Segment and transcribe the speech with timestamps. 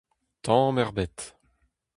[0.43, 1.19] Tamm ebet!